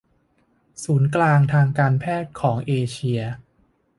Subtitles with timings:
[0.83, 3.21] ศูนย์กลางทางการแพทย์ของเอเชีย